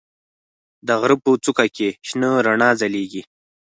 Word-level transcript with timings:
د 0.87 0.89
غره 0.99 1.15
په 1.23 1.29
څوکه 1.43 1.65
کې 1.75 1.89
شنه 2.07 2.29
رڼا 2.45 2.69
ځلېږي. 2.79 3.21